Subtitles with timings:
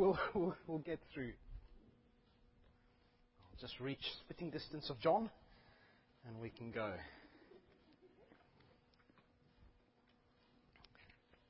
[0.34, 1.32] we'll, we'll, get through.
[3.44, 5.28] I'll just reach spitting distance of John,
[6.26, 6.94] and we can go.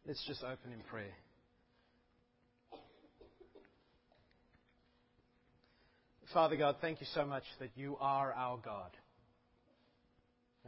[0.04, 1.14] Let's just open in prayer.
[6.34, 8.90] Father God, thank you so much that you are our God.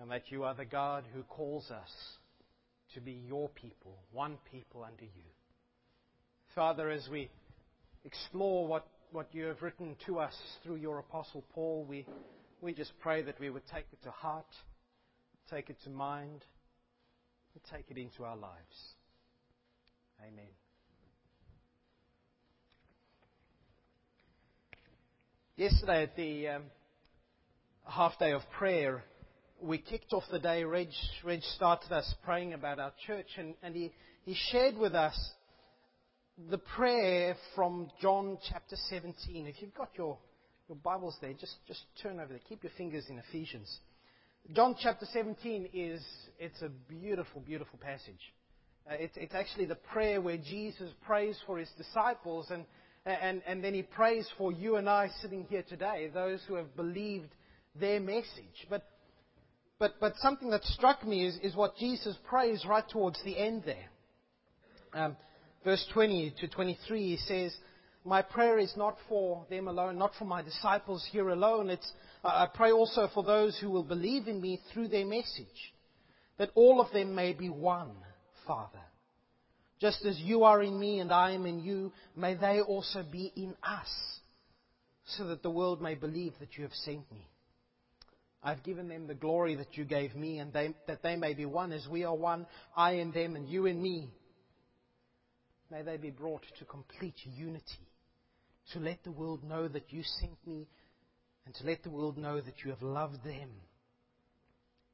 [0.01, 1.91] And that you are the God who calls us
[2.95, 5.33] to be your people, one people under you.
[6.55, 7.29] Father, as we
[8.05, 12.07] explore what, what you have written to us through your Apostle Paul, we,
[12.61, 14.47] we just pray that we would take it to heart,
[15.51, 16.45] take it to mind,
[17.55, 18.95] and take it into our lives.
[20.21, 20.49] Amen.
[25.57, 26.63] Yesterday at the um,
[27.85, 29.05] half day of prayer,
[29.61, 30.65] we kicked off the day.
[30.65, 30.89] Reg,
[31.23, 33.93] Reg started us praying about our church, and, and he,
[34.25, 35.17] he shared with us
[36.51, 39.47] the prayer from John chapter 17.
[39.47, 40.19] If you've got your,
[40.69, 42.41] your Bibles there, just, just turn over there.
[42.49, 43.79] Keep your fingers in Ephesians.
[44.53, 46.03] John chapter 17 is
[46.39, 48.33] it's a beautiful, beautiful passage.
[48.91, 52.65] Uh, it, it's actually the prayer where Jesus prays for his disciples and
[53.05, 56.77] and, and then he prays for you and I sitting here today, those who have
[56.77, 57.35] believed
[57.75, 58.67] their message.
[58.71, 58.85] But,
[59.81, 63.65] but, but something that struck me is, is what Jesus prays right towards the end
[63.67, 63.89] there.
[64.95, 65.17] Um,
[65.65, 67.55] verse 20 to 23, he says,
[68.05, 71.71] My prayer is not for them alone, not for my disciples here alone.
[71.71, 71.93] It's,
[72.25, 75.75] uh, I pray also for those who will believe in me through their message,
[76.39, 77.93] that all of them may be one,
[78.47, 78.81] Father
[79.83, 83.33] just as you are in me and I am in you, may they also be
[83.35, 83.89] in us,
[85.17, 87.29] so that the world may believe that you have sent me.
[88.45, 91.47] I've given them the glory that you gave me, and they, that they may be
[91.47, 92.47] one as we are one,
[92.77, 94.11] I in them and you in me.
[95.73, 97.89] May they be brought to complete unity,
[98.75, 100.69] to let the world know that you sent me,
[101.47, 103.49] and to let the world know that you have loved them,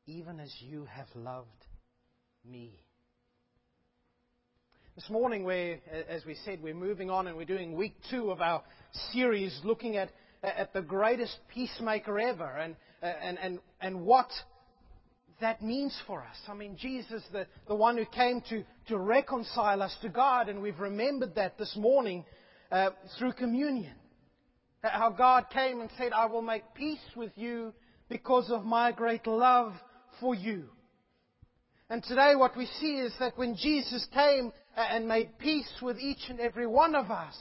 [0.06, 1.48] even as you have loved
[2.48, 2.78] me.
[4.94, 8.40] This morning, we're, as we said, we're moving on and we're doing week two of
[8.40, 8.62] our
[9.12, 10.10] series looking at,
[10.44, 14.30] at the greatest peacemaker ever and, and, and, and what
[15.40, 16.36] that means for us.
[16.48, 20.60] I mean, Jesus, the, the one who came to, to reconcile us to God, and
[20.60, 22.24] we've remembered that this morning
[22.70, 23.94] uh, through communion.
[24.82, 27.72] How God came and said, I will make peace with you
[28.08, 29.72] because of my great love
[30.20, 30.64] for you.
[31.90, 36.28] And today what we see is that when Jesus came and made peace with each
[36.28, 37.36] and every one of us,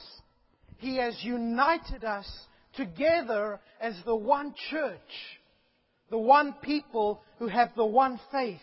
[0.78, 2.26] He has united us
[2.74, 4.98] together as the one church,
[6.10, 8.60] the one people who have the one faith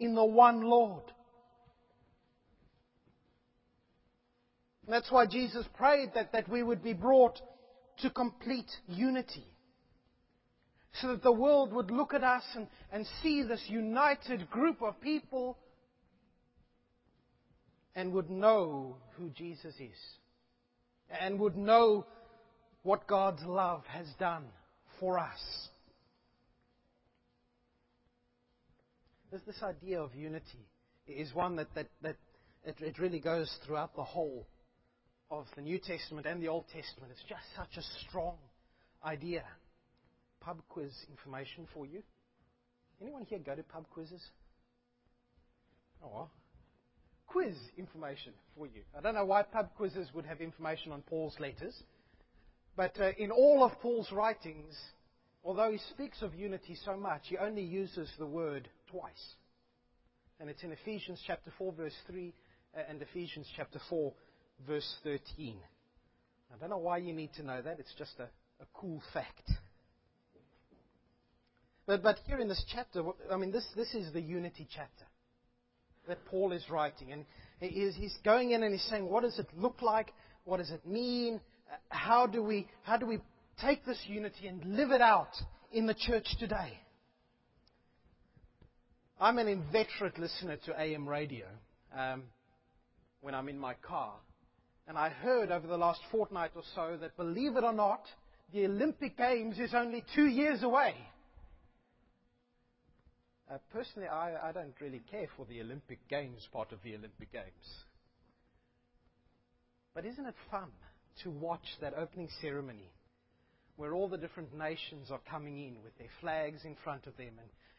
[0.00, 1.04] in the one Lord.
[4.86, 7.40] And that's why Jesus prayed that, that we would be brought
[7.98, 9.44] to complete unity
[11.00, 15.00] so that the world would look at us and, and see this united group of
[15.00, 15.58] people
[17.94, 19.98] and would know who Jesus is
[21.20, 22.06] and would know
[22.82, 24.44] what God's love has done
[24.98, 25.68] for us.
[29.30, 30.66] This, this idea of unity
[31.06, 32.16] is one that, that, that
[32.64, 34.46] it, it really goes throughout the whole
[35.30, 37.12] of the New Testament and the Old Testament.
[37.12, 38.36] It's just such a strong
[39.04, 39.44] idea
[40.40, 42.02] pub quiz information for you.
[43.00, 44.22] Anyone here go to pub quizzes?
[46.02, 46.28] Oh,
[47.26, 48.82] quiz information for you.
[48.96, 51.74] I don't know why pub quizzes would have information on Paul's letters,
[52.76, 54.74] but uh, in all of Paul's writings,
[55.44, 59.34] although he speaks of unity so much, he only uses the word twice.
[60.40, 62.32] And it's in Ephesians chapter 4, verse 3,
[62.76, 64.12] uh, and Ephesians chapter 4,
[64.66, 65.56] verse 13.
[66.52, 67.78] I don't know why you need to know that.
[67.78, 68.24] It's just a,
[68.62, 69.50] a cool fact.
[71.86, 75.04] But, but here in this chapter, I mean, this, this is the unity chapter
[76.06, 77.12] that Paul is writing.
[77.12, 77.24] And
[77.60, 80.12] he's, he's going in and he's saying, what does it look like?
[80.44, 81.40] What does it mean?
[81.88, 83.18] How do we, how do we
[83.60, 85.32] take this unity and live it out
[85.72, 86.78] in the church today?
[89.20, 91.46] I'm an inveterate listener to AM radio
[91.96, 92.22] um,
[93.20, 94.14] when I'm in my car.
[94.86, 98.02] And I heard over the last fortnight or so that, believe it or not,
[98.52, 100.94] the Olympic Games is only two years away.
[103.52, 107.32] Uh, personally, I, I don't really care for the Olympic Games part of the Olympic
[107.32, 107.44] Games.
[109.94, 110.68] But isn't it fun
[111.24, 112.92] to watch that opening ceremony
[113.78, 117.30] where all the different nations are coming in with their flags in front of them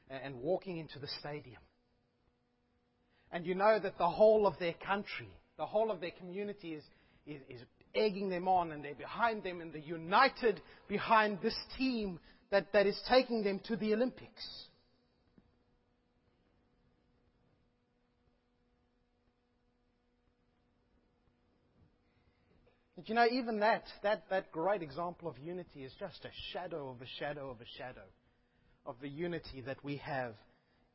[0.10, 1.62] and, and walking into the stadium?
[3.32, 6.84] And you know that the whole of their country, the whole of their community is,
[7.28, 7.62] is, is
[7.94, 12.18] egging them on and they're behind them and they're united behind this team
[12.50, 14.66] that, that is taking them to the Olympics.
[23.00, 26.90] But you know, even that, that, that great example of unity is just a shadow
[26.90, 28.04] of a shadow of a shadow
[28.86, 30.34] of the unity that we have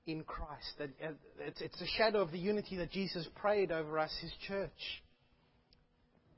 [0.06, 0.74] in Christ.
[0.78, 5.02] That uh, it's, a shadow of the unity that Jesus prayed over us, His church.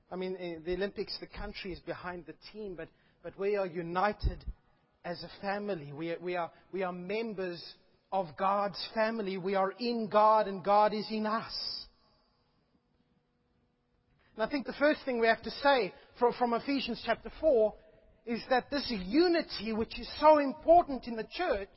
[0.08, 2.88] I mean, eh, the Olympics, the country is behind the team, but,
[3.24, 4.44] but we are united
[5.04, 5.92] as a family.
[5.92, 7.60] We are, we, are, we are members
[8.12, 9.36] of God's family.
[9.36, 11.85] We are in God, and God is in us.
[14.36, 17.74] And I think the first thing we have to say from, from Ephesians chapter 4
[18.26, 21.68] is that this unity, which is so important in the church,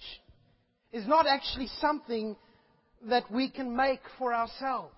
[0.91, 2.35] is not actually something
[3.07, 4.93] that we can make for ourselves.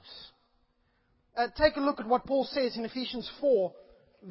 [1.37, 3.71] Uh, take a look at what Paul says in Ephesians 4,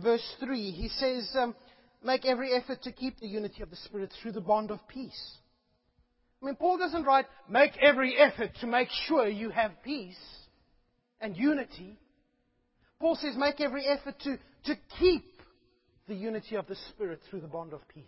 [0.03, 0.71] verse 3.
[0.73, 1.55] He says, um,
[2.03, 5.37] Make every effort to keep the unity of the Spirit through the bond of peace.
[6.43, 10.19] I mean, Paul doesn't write, Make every effort to make sure you have peace
[11.21, 11.99] and unity.
[13.00, 15.25] Paul says, make every effort to, to keep
[16.06, 18.05] the unity of the Spirit through the bond of peace.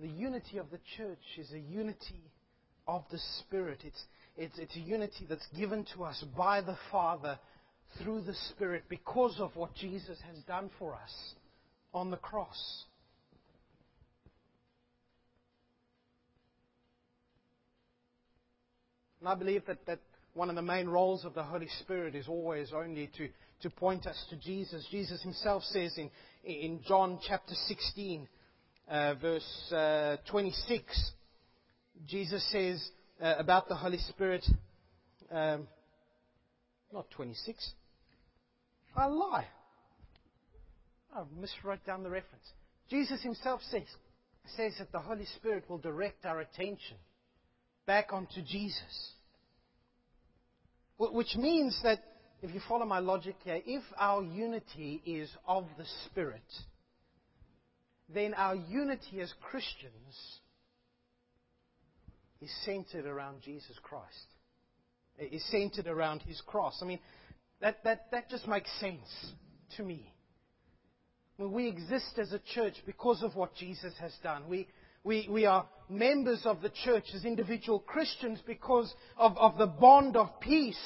[0.00, 2.30] The unity of the church is a unity
[2.86, 3.80] of the Spirit.
[3.84, 4.02] It's,
[4.36, 7.38] it's, it's a unity that's given to us by the Father
[8.00, 11.34] through the Spirit because of what Jesus has done for us
[11.92, 12.84] on the cross.
[19.20, 20.00] And I believe that, that
[20.34, 23.28] one of the main roles of the Holy Spirit is always only to,
[23.62, 24.86] to point us to Jesus.
[24.90, 26.10] Jesus himself says in,
[26.44, 28.28] in John chapter 16,
[28.88, 31.12] uh, verse uh, 26,
[32.06, 32.88] Jesus says
[33.20, 34.46] uh, about the Holy Spirit,
[35.32, 35.66] um,
[36.92, 37.72] not 26,
[38.96, 39.46] I lie.
[41.14, 42.44] I miswrote down the reference.
[42.88, 43.82] Jesus himself says,
[44.56, 46.96] says that the Holy Spirit will direct our attention
[47.88, 49.12] back onto Jesus.
[50.98, 52.00] Which means that,
[52.42, 56.44] if you follow my logic here, if our unity is of the Spirit,
[58.12, 60.40] then our unity as Christians
[62.42, 64.26] is centered around Jesus Christ.
[65.18, 66.78] Is centered around His cross.
[66.82, 67.00] I mean,
[67.60, 69.32] that, that, that just makes sense
[69.76, 70.12] to me.
[71.38, 74.44] we exist as a church because of what Jesus has done.
[74.46, 74.68] We,
[75.08, 80.16] we, we are members of the church as individual Christians because of, of the bond
[80.18, 80.76] of peace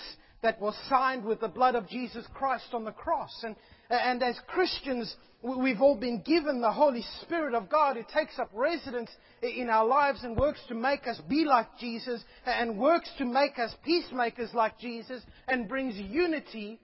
[0.43, 3.43] that was signed with the blood of Jesus Christ on the cross.
[3.43, 3.57] And,
[3.91, 8.49] and as Christians, we've all been given the Holy Spirit of God who takes up
[8.55, 9.11] residence
[9.43, 13.59] in our lives and works to make us be like Jesus and works to make
[13.59, 16.81] us peacemakers like Jesus and brings unity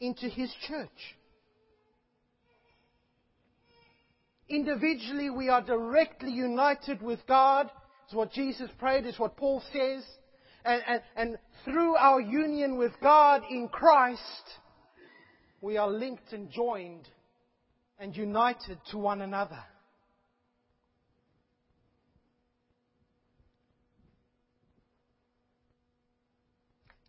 [0.00, 1.16] into His church.
[4.52, 7.70] Individually, we are directly united with God.
[8.04, 10.04] It's what Jesus prayed, it's what Paul says.
[10.62, 14.20] And, and, and through our union with God in Christ,
[15.62, 17.08] we are linked and joined
[17.98, 19.58] and united to one another.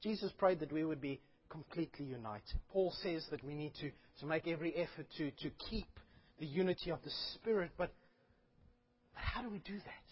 [0.02, 1.20] Jesus prayed that we would be
[1.50, 2.58] completely united.
[2.72, 5.88] Paul says that we need to, to make every effort to, to keep
[6.40, 7.72] the unity of the Spirit.
[7.78, 7.94] But
[9.14, 10.04] but how do we do that?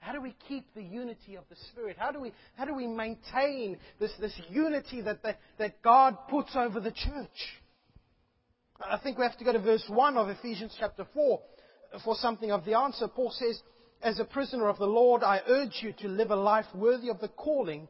[0.00, 1.96] How do we keep the unity of the Spirit?
[1.98, 6.54] How do we, how do we maintain this, this unity that, that, that God puts
[6.54, 7.60] over the church?
[8.80, 11.40] I think we have to go to verse 1 of Ephesians chapter 4
[12.04, 13.08] for something of the answer.
[13.08, 13.60] Paul says,
[14.00, 17.20] As a prisoner of the Lord, I urge you to live a life worthy of
[17.20, 17.88] the calling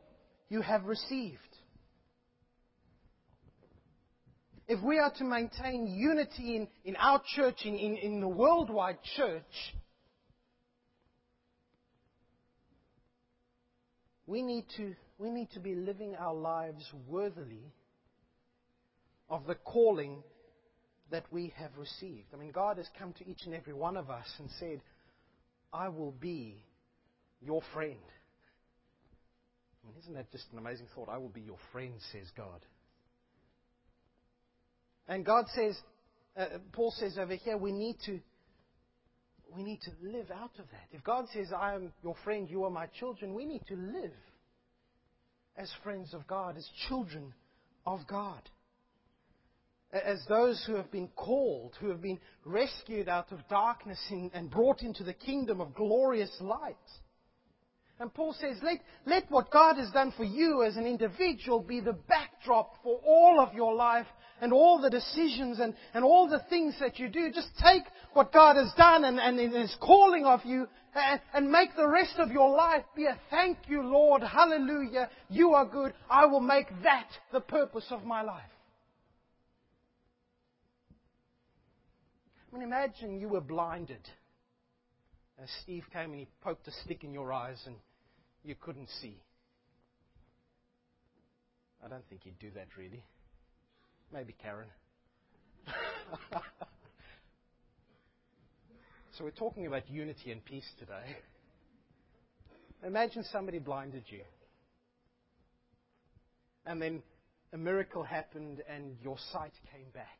[0.48, 1.47] you have received.
[4.68, 8.98] If we are to maintain unity in, in our church, in, in, in the worldwide
[9.16, 9.42] church,
[14.26, 17.72] we need, to, we need to be living our lives worthily
[19.30, 20.22] of the calling
[21.10, 22.26] that we have received.
[22.34, 24.82] I mean, God has come to each and every one of us and said,
[25.72, 26.62] I will be
[27.40, 27.96] your friend.
[29.82, 31.08] I mean, isn't that just an amazing thought?
[31.08, 32.60] I will be your friend, says God.
[35.08, 35.76] And God says,
[36.38, 38.20] uh, Paul says over here, we need to
[39.56, 40.88] we need to live out of that.
[40.92, 44.12] If God says, I am your friend, you are my children, we need to live
[45.56, 47.32] as friends of God, as children
[47.86, 48.42] of God.
[49.90, 54.82] As those who have been called, who have been rescued out of darkness and brought
[54.82, 56.76] into the kingdom of glorious light.
[57.98, 61.80] And Paul says, let, let what God has done for you as an individual be
[61.80, 64.06] the backdrop for all of your life
[64.40, 67.30] and all the decisions and, and all the things that you do.
[67.32, 71.76] Just take what God has done and, and is calling of you and, and make
[71.76, 74.22] the rest of your life be a thank you, Lord.
[74.22, 75.10] Hallelujah.
[75.28, 75.92] You are good.
[76.10, 78.42] I will make that the purpose of my life.
[82.52, 84.00] I mean, imagine you were blinded.
[85.40, 87.76] As Steve came and he poked a stick in your eyes and
[88.42, 89.20] you couldn't see.
[91.84, 93.04] I don't think he'd do that really.
[94.12, 94.68] Maybe Karen.
[99.12, 101.16] so we're talking about unity and peace today.
[102.86, 104.22] Imagine somebody blinded you.
[106.64, 107.02] And then
[107.52, 110.18] a miracle happened and your sight came back.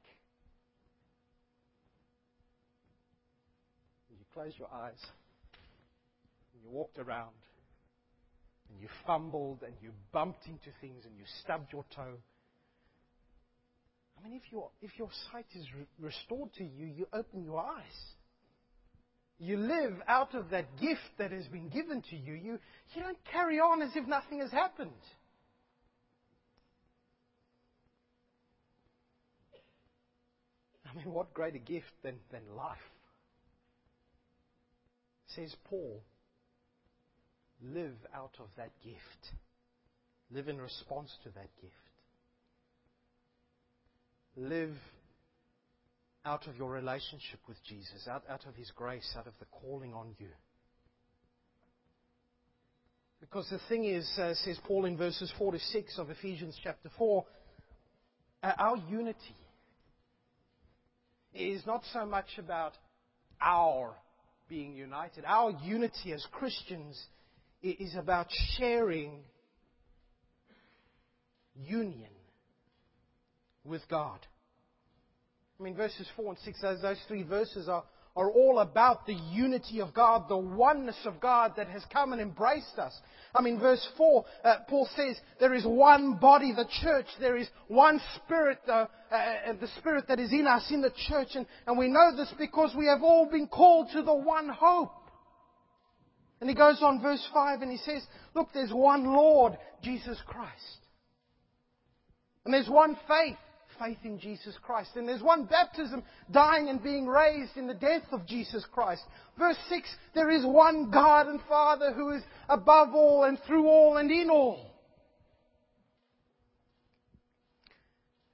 [4.11, 5.01] And You closed your eyes
[6.53, 7.35] and you walked around
[8.71, 12.17] and you fumbled and you bumped into things and you stubbed your toe.
[14.19, 17.61] I mean, if, your if your sight is re- restored to you, you open your
[17.61, 17.85] eyes.
[19.39, 22.35] You live out of that gift that has been given to you.
[22.35, 22.59] You,
[22.95, 24.91] you don't carry on as if nothing has happened.
[30.91, 32.77] I mean, what greater gift than, than life?
[35.37, 36.03] Says Paul
[37.63, 39.35] live out of that gift.
[40.31, 41.75] Live in response to that gift.
[44.41, 44.77] Live
[46.25, 49.93] out of your relationship with Jesus, out, out of His grace, out of the calling
[49.93, 50.29] on you.
[53.21, 56.89] Because the thing is, uh, says Paul in verses 4 to 6 of Ephesians chapter
[56.97, 57.25] 4,
[58.45, 59.17] uh, our unity
[61.35, 62.75] is not so much about
[63.41, 63.93] our
[64.49, 65.25] being united.
[65.27, 66.97] Our unity as Christians
[67.61, 69.25] is about sharing
[71.57, 72.11] union
[73.69, 74.19] with God.
[75.59, 77.85] I mean, verses 4 and 6, those, three verses are,
[78.17, 82.23] are all about the unity of God, the oneness of God that has come and
[82.23, 82.93] embraced us.
[83.35, 87.07] I mean, verse 4, uh, Paul says, there is one body, the church.
[87.21, 91.29] There is one spirit, uh, uh, the spirit that is in us, in the church.
[91.35, 94.93] And, and we know this because we have all been called to the one hope.
[96.41, 98.03] And he goes on verse 5 and he says,
[98.35, 100.79] look, there's one Lord, Jesus Christ.
[102.45, 103.37] And there's one faith,
[103.79, 104.91] faith in Jesus Christ.
[104.97, 109.03] And there's one baptism, dying and being raised in the death of Jesus Christ.
[109.39, 113.97] Verse 6, there is one God and Father who is above all and through all
[113.97, 114.75] and in all.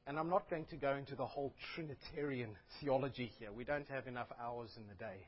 [0.06, 3.50] And I'm not going to go into the whole Trinitarian theology here.
[3.52, 5.26] We don't have enough hours in the day.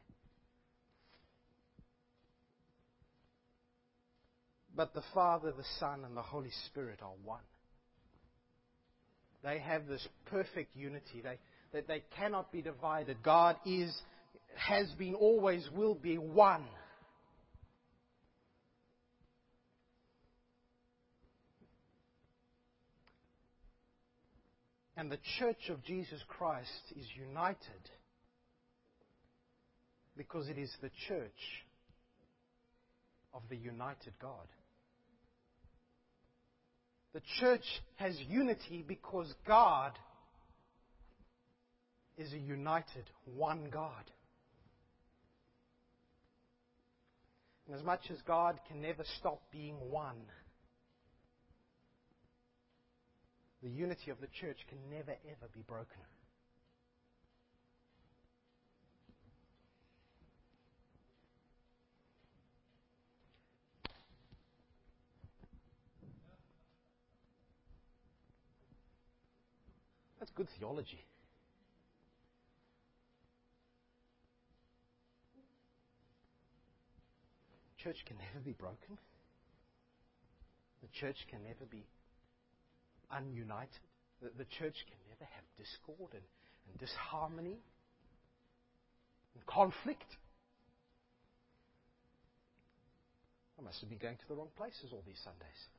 [4.74, 7.40] But the Father, the Son, and the Holy Spirit are one.
[9.42, 11.22] They have this perfect unity.
[11.22, 11.38] They,
[11.72, 13.22] that they cannot be divided.
[13.22, 13.94] God is,
[14.56, 16.64] has been, always will be one.
[24.96, 27.58] And the church of Jesus Christ is united
[30.16, 31.30] because it is the church
[33.34, 34.46] of the united God.
[37.16, 39.92] The church has unity because God
[42.18, 44.04] is a united one God.
[47.66, 50.20] And as much as God can never stop being one,
[53.62, 56.02] the unity of the church can never ever be broken.
[70.36, 71.02] Good theology.
[77.82, 78.98] Church can never be broken.
[80.82, 81.86] The church can never be
[83.12, 83.80] ununited.
[84.20, 86.22] The, the church can never have discord and,
[86.68, 87.58] and disharmony
[89.34, 90.16] and conflict.
[93.58, 95.75] I must have been going to the wrong places all these Sundays.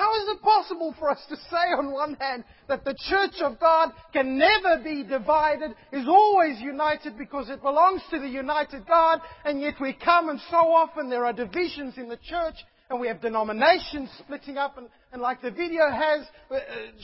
[0.00, 3.60] How is it possible for us to say on one hand that the church of
[3.60, 9.20] God can never be divided, is always united because it belongs to the united God,
[9.44, 12.54] and yet we come and so often there are divisions in the church
[12.88, 16.60] and we have denominations splitting up and, and like the video has uh,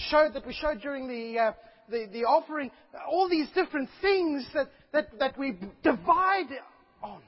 [0.09, 1.53] showed that we showed during the, uh,
[1.91, 2.71] the, the offering,
[3.13, 6.49] all these different things that, that, that we divide
[7.03, 7.21] on.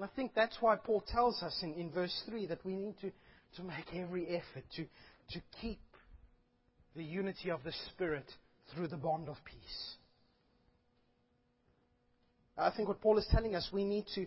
[0.00, 2.94] And I think that's why Paul tells us in, in verse 3 that we need
[3.02, 3.10] to,
[3.56, 4.84] to make every effort to,
[5.32, 5.78] to keep
[6.96, 8.24] the unity of the Spirit
[8.72, 9.96] through the bond of peace.
[12.56, 14.26] I think what Paul is telling us, we need to,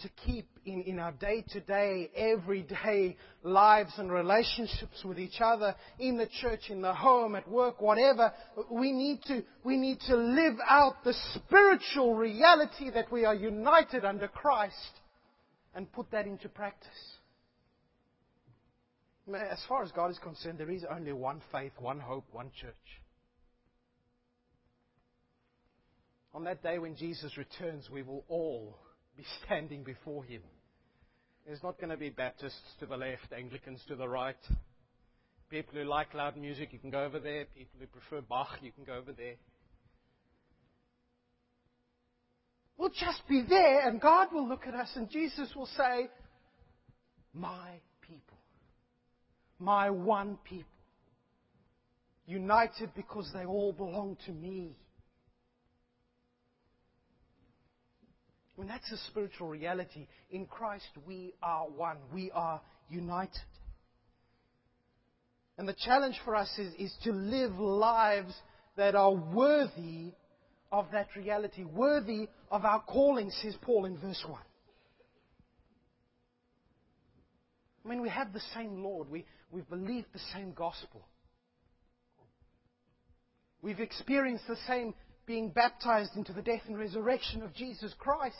[0.00, 5.74] to keep in, in our day to day, everyday lives and relationships with each other,
[5.98, 8.32] in the church, in the home, at work, whatever,
[8.70, 14.04] we need to, we need to live out the spiritual reality that we are united
[14.04, 15.00] under Christ
[15.74, 16.88] and put that into practice.
[19.34, 22.74] As far as God is concerned, there is only one faith, one hope, one church.
[26.34, 28.78] On that day when Jesus returns, we will all
[29.18, 30.40] be standing before him.
[31.44, 34.36] There's not going to be Baptists to the left, Anglicans to the right.
[35.50, 37.46] People who like loud music, you can go over there.
[37.46, 39.34] People who prefer Bach, you can go over there.
[42.76, 46.08] We'll just be there, and God will look at us, and Jesus will say,
[47.34, 48.38] My people.
[49.58, 50.70] My one people.
[52.26, 54.76] United because they all belong to me.
[58.58, 60.08] When that's a spiritual reality.
[60.32, 61.98] In Christ, we are one.
[62.12, 62.60] We are
[62.90, 63.38] united.
[65.56, 68.34] And the challenge for us is, is to live lives
[68.76, 70.10] that are worthy
[70.72, 74.40] of that reality, worthy of our calling, says Paul in verse 1.
[77.84, 79.08] I mean, we have the same Lord.
[79.08, 81.06] We, we've believed the same gospel.
[83.62, 84.94] We've experienced the same
[85.28, 88.34] being baptized into the death and resurrection of Jesus Christ.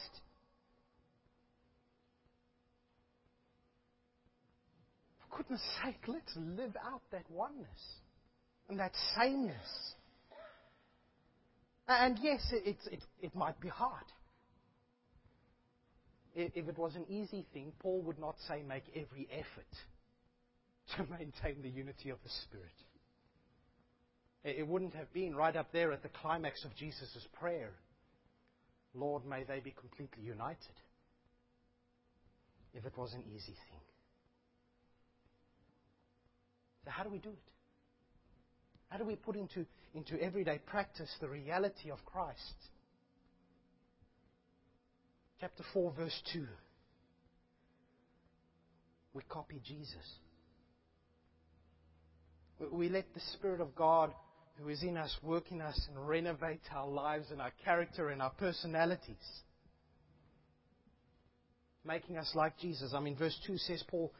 [5.21, 7.69] For goodness sake, let's live out that oneness
[8.71, 9.95] and that sameness.
[11.87, 14.05] And yes, it, it, it might be hard.
[16.35, 19.67] If it was an easy thing, Paul would not say make every effort
[20.97, 22.73] to maintain the unity of the Spirit.
[24.45, 27.73] It wouldn't have been right up there at the climax of Jesus' prayer
[28.95, 30.75] Lord, may they be completely united.
[32.75, 33.81] If it was an easy thing.
[36.85, 37.53] So, how do we do it?
[38.89, 42.55] How do we put into, into everyday practice the reality of Christ?
[45.41, 46.47] Chapter 4, verse 2.
[49.13, 49.97] We copy Jesus.
[52.73, 54.13] We let the Spirit of God
[54.61, 58.21] who is in us work in us and renovate our lives and our character and
[58.21, 59.17] our personalities.
[61.85, 62.93] Making us like Jesus.
[62.95, 64.13] I mean, verse 2 says, Paul,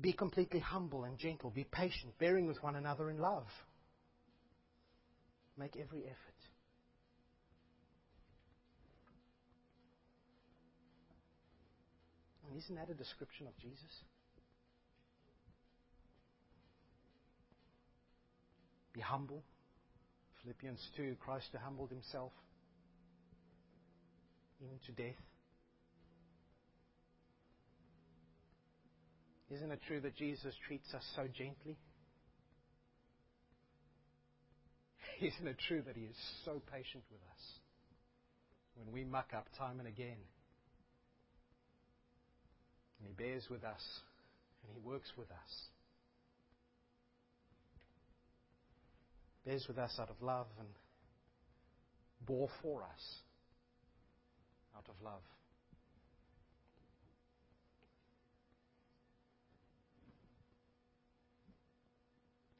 [0.00, 3.46] be completely humble and gentle, be patient, bearing with one another in love.
[5.56, 6.16] Make every effort.
[12.48, 14.02] And isn't that a description of Jesus?
[18.92, 19.42] Be humble.
[20.44, 22.30] Philippians 2 Christ humbled himself
[24.62, 25.16] even to death.
[29.50, 31.78] Isn't it true that Jesus treats us so gently?
[35.20, 37.42] Isn't it true that He is so patient with us
[38.74, 40.18] when we muck up time and again?
[42.98, 43.82] And He bears with us
[44.62, 45.68] and He works with us.
[49.44, 50.68] Bears with us out of love and
[52.26, 53.18] bore for us
[54.76, 55.20] out of love.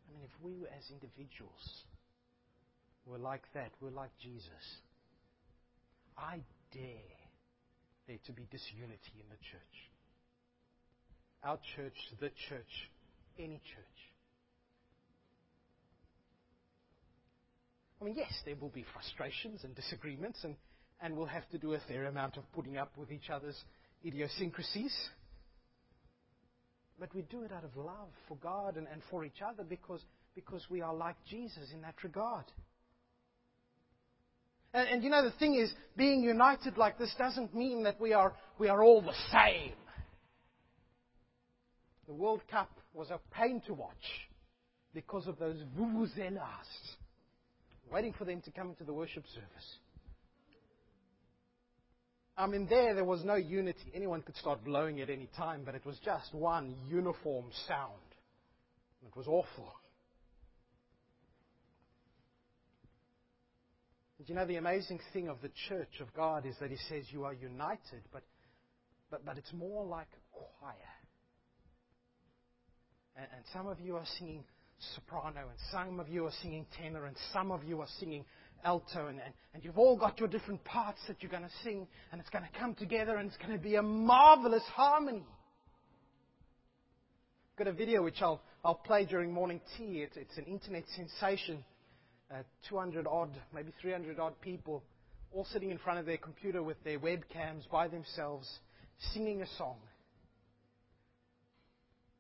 [0.09, 1.85] I mean, if we as individuals
[3.07, 3.71] we're like that.
[3.81, 4.81] We're like Jesus.
[6.17, 6.41] I
[6.73, 7.19] dare
[8.07, 9.77] there to be disunity in the church.
[11.43, 12.91] Our church, the church,
[13.39, 13.94] any church.
[18.05, 20.57] I mean, yes, there will be frustrations and disagreements, and,
[21.01, 23.57] and we'll have to do a fair amount of putting up with each other's
[24.05, 24.95] idiosyncrasies.
[27.01, 30.03] But we do it out of love for God and, and for each other because,
[30.35, 32.45] because we are like Jesus in that regard.
[34.75, 38.13] And, and you know, the thing is, being united like this doesn't mean that we
[38.13, 39.73] are, we are all the same.
[42.07, 43.95] The World Cup was a pain to watch
[44.93, 46.69] because of those vuvuzelas,
[47.93, 49.77] waiting for them to come into the worship service.
[52.37, 53.93] I mean, there, there was no unity.
[53.95, 57.93] Anyone could start blowing at any time, but it was just one uniform sound.
[59.07, 59.73] It was awful.
[64.19, 67.05] And you know, the amazing thing of the church of God is that He says
[67.11, 68.23] you are united, but,
[69.11, 70.75] but, but it's more like a choir.
[73.17, 74.43] And, and some of you are singing
[74.95, 78.25] soprano, and some of you are singing tenor, and some of you are singing
[78.65, 81.87] alto, and, and, and you've all got your different parts that you're going to sing,
[82.13, 85.25] and it's going to come together, and it's going to be a marvelous harmony.
[87.53, 90.03] I've got a video which I'll, I'll play during morning tea.
[90.03, 91.65] It's, it's an internet sensation.
[92.33, 94.83] Uh, 200 odd, maybe 300 odd people,
[95.33, 98.51] all sitting in front of their computer with their webcams by themselves,
[99.13, 99.77] singing a song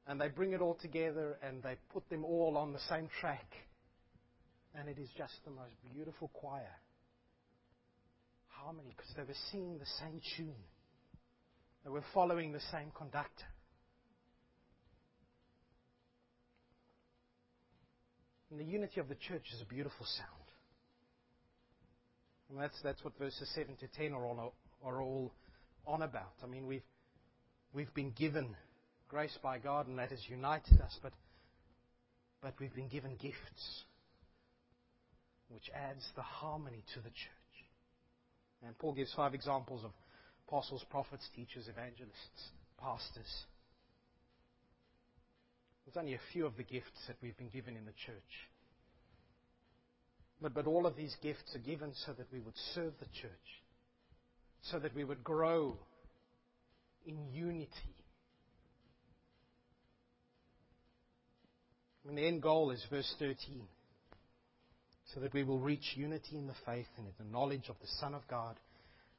[0.06, 3.46] and they bring it all together and they put them all on the same track.
[4.74, 6.76] And it is just the most beautiful choir.
[8.48, 10.64] Harmony, because they were singing the same tune.
[11.84, 13.46] They were following the same conductor.
[18.50, 20.28] And the unity of the church is a beautiful sound.
[22.50, 25.32] And that's, that's what verses 7 to 10 are all, are all
[25.86, 26.34] on about.
[26.42, 26.84] I mean, we've,
[27.72, 28.54] we've been given
[29.14, 31.12] grace by God, and that has united us, but,
[32.42, 33.85] but we've been given gifts,
[35.50, 37.55] which adds the harmony to the church.
[38.66, 39.92] And Paul gives five examples of
[40.48, 43.44] apostles, prophets, teachers, evangelists, pastors.
[45.87, 48.48] There's only a few of the gifts that we've been given in the church.
[50.42, 53.62] But, but all of these gifts are given so that we would serve the church,
[54.62, 55.77] so that we would grow
[57.07, 57.93] in unity
[62.06, 63.62] And the end goal is verse 13.
[65.12, 67.86] So that we will reach unity in the faith and in the knowledge of the
[68.00, 68.58] Son of God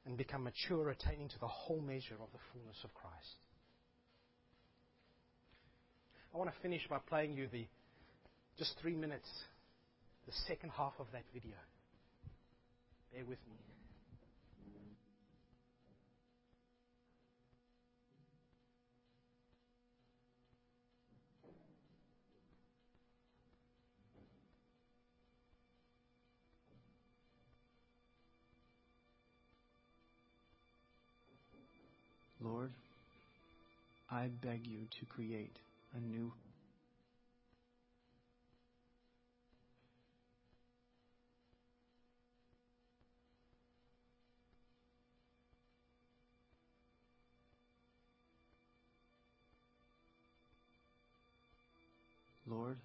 [0.05, 3.35] and become mature, attaining to the whole measure of the fullness of Christ.
[6.33, 7.65] I want to finish by playing you the
[8.57, 9.27] just three minutes,
[10.25, 11.55] the second half of that video.
[13.13, 13.74] Bear with me.
[34.15, 35.57] I beg you to create
[35.93, 36.31] a new
[52.47, 52.77] Lord,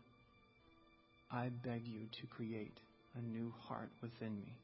[1.31, 2.79] I beg you to create
[3.17, 4.57] a new heart within me.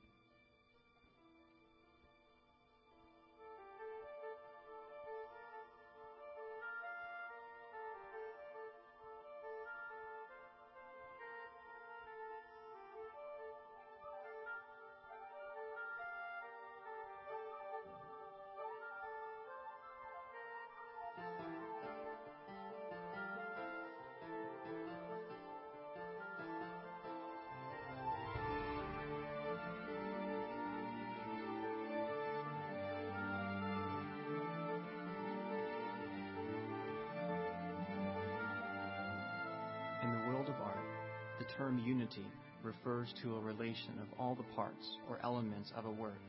[41.66, 42.24] Term unity
[42.62, 46.22] refers to a relation of all the parts or elements of a work,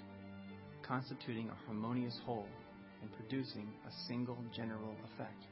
[0.81, 2.47] constituting a harmonious whole
[3.03, 5.43] and producing a single general effect.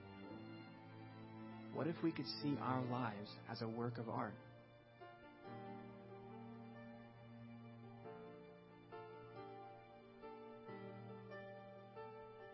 [1.76, 4.34] What if we could see our lives as a work of art?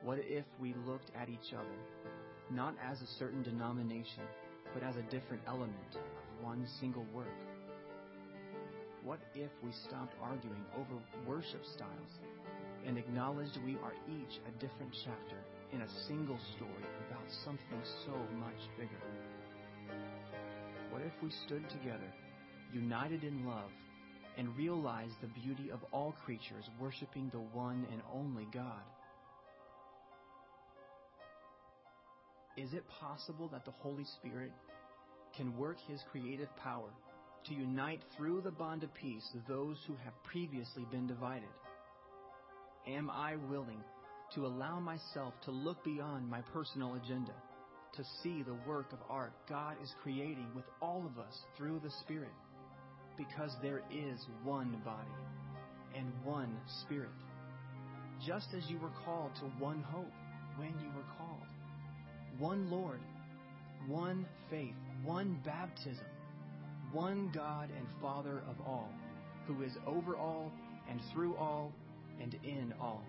[0.04, 2.12] What if we looked at each other
[2.50, 4.24] not as a certain denomination,
[4.74, 5.96] but as a different element
[6.42, 7.28] one single word?
[9.04, 12.20] What if we stopped arguing over worship styles
[12.86, 15.38] and acknowledged we are each a different chapter
[15.74, 19.02] in a single story about something so much bigger?
[20.92, 22.14] What if we stood together,
[22.74, 23.72] united in love,
[24.38, 28.84] and realized the beauty of all creatures worshiping the one and only God?
[32.58, 34.52] Is it possible that the Holy Spirit
[35.36, 36.90] can work his creative power
[37.48, 41.50] to unite through the bond of peace those who have previously been divided?
[42.88, 43.84] Am I willing
[44.36, 47.34] to allow myself to look beyond my personal agenda,
[47.96, 51.92] to see the work of art God is creating with all of us through the
[52.02, 52.32] Spirit?
[53.18, 55.10] Because there is one body
[55.96, 57.10] and one Spirit.
[58.26, 60.12] just as you were called to one hope
[60.58, 61.48] when you were called.
[62.40, 63.02] One Lord,
[63.88, 66.06] one faith, one baptism,
[66.92, 68.90] one God and Father of all,
[69.48, 70.52] who is over all
[70.90, 71.74] and through all
[72.22, 73.04] and in all.